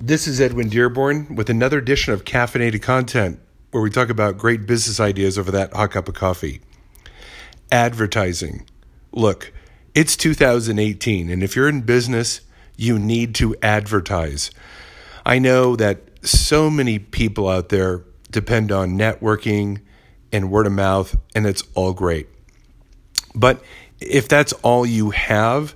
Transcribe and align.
This 0.00 0.28
is 0.28 0.42
Edwin 0.42 0.68
Dearborn 0.68 1.36
with 1.36 1.48
another 1.48 1.78
edition 1.78 2.12
of 2.12 2.26
Caffeinated 2.26 2.82
Content, 2.82 3.40
where 3.70 3.82
we 3.82 3.88
talk 3.88 4.10
about 4.10 4.36
great 4.36 4.66
business 4.66 5.00
ideas 5.00 5.38
over 5.38 5.50
that 5.52 5.72
hot 5.72 5.92
cup 5.92 6.06
of 6.06 6.14
coffee. 6.14 6.60
Advertising. 7.72 8.66
Look, 9.12 9.54
it's 9.94 10.14
2018, 10.14 11.30
and 11.30 11.42
if 11.42 11.56
you're 11.56 11.68
in 11.68 11.80
business, 11.80 12.42
you 12.76 12.98
need 12.98 13.34
to 13.36 13.56
advertise. 13.62 14.50
I 15.24 15.38
know 15.38 15.76
that 15.76 16.02
so 16.20 16.68
many 16.68 16.98
people 16.98 17.48
out 17.48 17.70
there 17.70 18.04
depend 18.30 18.70
on 18.70 18.98
networking 18.98 19.80
and 20.30 20.50
word 20.50 20.66
of 20.66 20.72
mouth, 20.72 21.16
and 21.34 21.46
it's 21.46 21.62
all 21.74 21.94
great. 21.94 22.28
But 23.34 23.64
if 23.98 24.28
that's 24.28 24.52
all 24.52 24.84
you 24.84 25.08
have, 25.10 25.74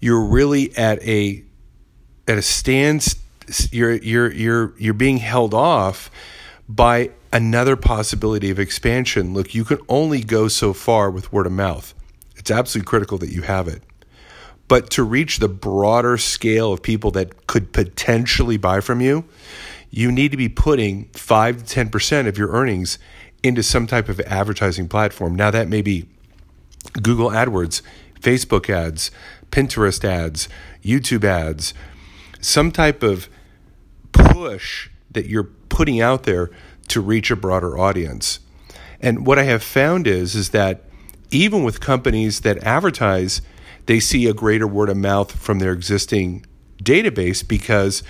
you're 0.00 0.24
really 0.24 0.74
at 0.78 1.02
a 1.02 1.44
at 2.26 2.38
a 2.38 2.42
stand 2.42 3.16
you're 3.72 3.96
you're 3.96 4.32
you're 4.32 4.74
you're 4.78 4.94
being 4.94 5.18
held 5.18 5.54
off 5.54 6.10
by 6.68 7.10
another 7.32 7.76
possibility 7.76 8.50
of 8.50 8.58
expansion. 8.58 9.34
Look, 9.34 9.54
you 9.54 9.64
can 9.64 9.78
only 9.88 10.22
go 10.22 10.48
so 10.48 10.72
far 10.72 11.10
with 11.10 11.32
word 11.32 11.46
of 11.46 11.52
mouth. 11.52 11.94
It's 12.36 12.50
absolutely 12.50 12.88
critical 12.88 13.18
that 13.18 13.30
you 13.30 13.42
have 13.42 13.68
it. 13.68 13.82
But 14.68 14.90
to 14.90 15.02
reach 15.02 15.38
the 15.38 15.48
broader 15.48 16.16
scale 16.16 16.72
of 16.72 16.82
people 16.82 17.10
that 17.12 17.48
could 17.48 17.72
potentially 17.72 18.56
buy 18.56 18.80
from 18.80 19.00
you, 19.00 19.24
you 19.90 20.12
need 20.12 20.30
to 20.30 20.36
be 20.36 20.48
putting 20.48 21.06
5 21.06 21.64
to 21.64 21.84
10% 21.84 22.28
of 22.28 22.38
your 22.38 22.50
earnings 22.50 22.98
into 23.42 23.62
some 23.64 23.88
type 23.88 24.08
of 24.08 24.20
advertising 24.20 24.88
platform. 24.88 25.34
Now 25.34 25.50
that 25.50 25.68
may 25.68 25.82
be 25.82 26.06
Google 27.02 27.30
AdWords, 27.30 27.82
Facebook 28.20 28.70
ads, 28.70 29.10
Pinterest 29.50 30.04
ads, 30.04 30.48
YouTube 30.84 31.24
ads, 31.24 31.74
some 32.40 32.70
type 32.70 33.02
of 33.02 33.28
push 34.40 34.88
that 35.10 35.26
you're 35.26 35.50
putting 35.68 36.00
out 36.00 36.22
there 36.22 36.50
to 36.88 36.98
reach 36.98 37.30
a 37.30 37.36
broader 37.36 37.78
audience. 37.78 38.40
And 38.98 39.26
what 39.26 39.38
I 39.38 39.42
have 39.42 39.62
found 39.62 40.06
is 40.06 40.34
is 40.34 40.48
that 40.50 40.84
even 41.30 41.62
with 41.62 41.78
companies 41.80 42.40
that 42.40 42.56
advertise, 42.62 43.42
they 43.84 44.00
see 44.00 44.26
a 44.26 44.32
greater 44.32 44.66
word 44.66 44.88
of 44.88 44.96
mouth 44.96 45.30
from 45.38 45.58
their 45.58 45.72
existing 45.72 46.46
database 46.82 47.46
because 47.46 48.02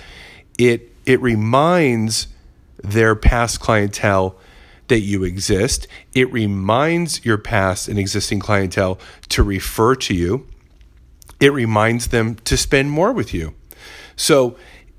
it 0.57 0.89
it 1.05 1.19
reminds 1.21 2.29
their 2.81 3.13
past 3.13 3.59
clientele 3.59 4.37
that 4.87 5.01
you 5.01 5.25
exist. 5.25 5.85
It 6.13 6.31
reminds 6.31 7.25
your 7.25 7.39
past 7.39 7.89
and 7.89 7.99
existing 7.99 8.39
clientele 8.39 8.99
to 9.29 9.43
refer 9.43 9.95
to 9.95 10.13
you. 10.13 10.47
It 11.41 11.51
reminds 11.51 12.07
them 12.07 12.35
to 12.45 12.55
spend 12.55 12.89
more 12.89 13.11
with 13.11 13.33
you. 13.33 13.53
So 14.15 14.55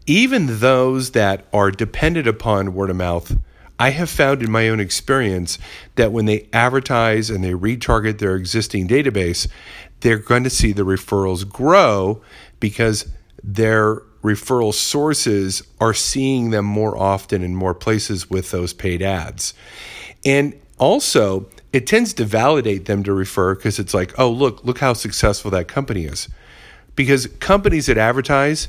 even 0.06 0.60
those 0.60 1.12
that 1.12 1.46
are 1.52 1.70
dependent 1.70 2.26
upon 2.26 2.74
word 2.74 2.90
of 2.90 2.96
mouth, 2.96 3.36
I 3.78 3.90
have 3.90 4.10
found 4.10 4.42
in 4.42 4.50
my 4.50 4.68
own 4.68 4.80
experience 4.80 5.58
that 5.96 6.12
when 6.12 6.26
they 6.26 6.48
advertise 6.52 7.30
and 7.30 7.42
they 7.42 7.52
retarget 7.52 8.18
their 8.18 8.36
existing 8.36 8.88
database, 8.88 9.48
they're 10.00 10.18
going 10.18 10.44
to 10.44 10.50
see 10.50 10.72
the 10.72 10.84
referrals 10.84 11.48
grow 11.48 12.22
because 12.60 13.06
their 13.42 14.02
referral 14.22 14.72
sources 14.72 15.62
are 15.80 15.94
seeing 15.94 16.50
them 16.50 16.64
more 16.64 16.96
often 16.96 17.42
in 17.42 17.54
more 17.54 17.74
places 17.74 18.30
with 18.30 18.50
those 18.50 18.72
paid 18.72 19.02
ads. 19.02 19.52
And 20.24 20.54
also, 20.78 21.48
it 21.72 21.86
tends 21.86 22.12
to 22.14 22.24
validate 22.24 22.84
them 22.84 23.02
to 23.02 23.12
refer 23.12 23.54
because 23.54 23.78
it's 23.78 23.94
like, 23.94 24.16
oh, 24.18 24.30
look, 24.30 24.64
look 24.64 24.78
how 24.78 24.92
successful 24.92 25.50
that 25.52 25.68
company 25.68 26.04
is. 26.04 26.28
Because 26.94 27.26
companies 27.40 27.86
that 27.86 27.98
advertise, 27.98 28.68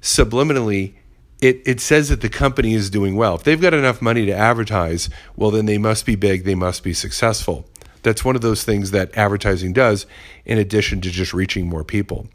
subliminally 0.00 0.94
it, 1.40 1.62
it 1.66 1.80
says 1.80 2.08
that 2.08 2.20
the 2.20 2.28
company 2.28 2.74
is 2.74 2.90
doing 2.90 3.16
well. 3.16 3.36
If 3.36 3.44
they've 3.44 3.60
got 3.60 3.74
enough 3.74 4.02
money 4.02 4.26
to 4.26 4.32
advertise, 4.32 5.08
well, 5.36 5.50
then 5.50 5.66
they 5.66 5.78
must 5.78 6.04
be 6.04 6.16
big, 6.16 6.44
they 6.44 6.54
must 6.54 6.82
be 6.82 6.92
successful. 6.92 7.66
That's 8.02 8.24
one 8.24 8.36
of 8.36 8.42
those 8.42 8.64
things 8.64 8.90
that 8.90 9.16
advertising 9.16 9.72
does, 9.72 10.06
in 10.44 10.58
addition 10.58 11.00
to 11.02 11.10
just 11.10 11.32
reaching 11.32 11.68
more 11.68 11.84
people. 11.84 12.28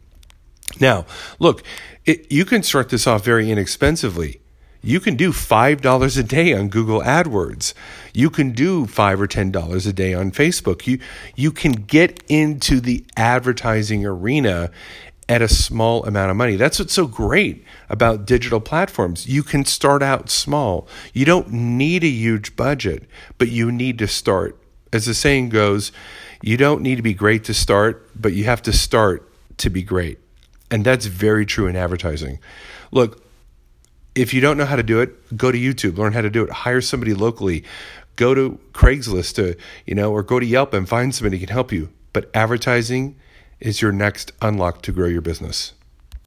Now, 0.79 1.05
look, 1.39 1.63
it, 2.05 2.31
you 2.31 2.45
can 2.45 2.63
start 2.63 2.89
this 2.89 3.07
off 3.07 3.23
very 3.23 3.51
inexpensively. 3.51 4.39
You 4.81 4.99
can 4.99 5.15
do 5.15 5.31
$5 5.31 6.19
a 6.19 6.23
day 6.23 6.53
on 6.53 6.67
Google 6.67 7.01
AdWords. 7.01 7.73
You 8.13 8.29
can 8.29 8.51
do 8.51 8.85
5 8.85 9.21
or 9.21 9.27
$10 9.27 9.87
a 9.87 9.93
day 9.93 10.13
on 10.13 10.31
Facebook. 10.31 10.85
You 10.85 10.99
you 11.35 11.53
can 11.53 11.71
get 11.71 12.21
into 12.27 12.81
the 12.81 13.05
advertising 13.15 14.05
arena 14.05 14.71
at 15.29 15.41
a 15.41 15.47
small 15.47 16.05
amount 16.05 16.31
of 16.31 16.37
money. 16.37 16.55
That's 16.55 16.79
what's 16.79 16.93
so 16.93 17.07
great 17.07 17.63
about 17.89 18.25
digital 18.25 18.59
platforms. 18.59 19.27
You 19.27 19.43
can 19.43 19.65
start 19.65 20.03
out 20.03 20.29
small. 20.29 20.87
You 21.13 21.25
don't 21.25 21.51
need 21.51 22.03
a 22.03 22.09
huge 22.09 22.55
budget, 22.55 23.07
but 23.37 23.49
you 23.49 23.71
need 23.71 23.97
to 23.99 24.07
start. 24.07 24.57
As 24.91 25.05
the 25.05 25.13
saying 25.13 25.49
goes, 25.49 25.91
you 26.41 26.57
don't 26.57 26.81
need 26.81 26.95
to 26.95 27.01
be 27.01 27.13
great 27.13 27.43
to 27.45 27.53
start, 27.53 28.09
but 28.19 28.33
you 28.33 28.43
have 28.43 28.61
to 28.63 28.73
start 28.73 29.31
to 29.57 29.69
be 29.69 29.81
great. 29.81 30.19
And 30.69 30.83
that's 30.83 31.05
very 31.05 31.45
true 31.45 31.67
in 31.67 31.75
advertising. 31.75 32.39
Look, 32.91 33.23
if 34.15 34.33
you 34.33 34.41
don't 34.41 34.57
know 34.57 34.65
how 34.65 34.75
to 34.75 34.83
do 34.83 34.99
it, 34.99 35.37
go 35.37 35.51
to 35.51 35.57
YouTube, 35.57 35.97
learn 35.97 36.13
how 36.13 36.21
to 36.21 36.29
do 36.29 36.43
it, 36.43 36.49
hire 36.49 36.81
somebody 36.81 37.13
locally, 37.13 37.63
go 38.15 38.35
to 38.35 38.59
Craigslist 38.73 39.35
to, 39.35 39.55
you 39.85 39.95
know, 39.95 40.11
or 40.11 40.21
go 40.21 40.39
to 40.39 40.45
Yelp 40.45 40.73
and 40.73 40.87
find 40.87 41.15
somebody 41.15 41.37
who 41.37 41.45
can 41.45 41.53
help 41.53 41.71
you. 41.71 41.89
But 42.11 42.29
advertising 42.33 43.15
is 43.63 43.81
your 43.81 43.93
next 43.93 44.33
unlock 44.41 44.81
to 44.81 44.91
grow 44.91 45.07
your 45.07 45.21
business. 45.21 45.71